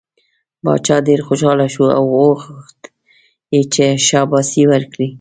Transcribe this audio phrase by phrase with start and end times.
[0.63, 2.81] باچا ډېر خوشحاله شو او وغوښت
[3.53, 5.07] یې چې شاباسی ورکړي.